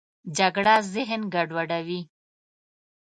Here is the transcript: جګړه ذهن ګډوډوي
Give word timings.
جګړه 0.37 0.75
ذهن 0.93 1.21
ګډوډوي 1.33 2.01